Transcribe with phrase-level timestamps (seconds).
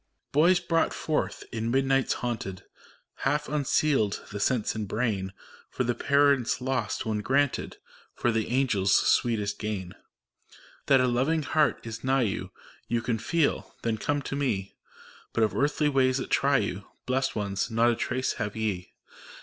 [0.31, 2.63] Boys, brought forth in midnights haunted,
[3.21, 5.31] Hfdf unsealed the sense and brain,
[5.69, 7.77] For the parents lost when granted,
[8.15, 9.93] For the angels sweetest gain!
[10.87, 12.49] That a loving heart is nigh you
[12.87, 14.73] You can feel: then come to me!
[15.33, 16.87] But of earthly ways that try you.
[17.05, 17.69] Blest ones!
[17.69, 18.93] not a trace have ye.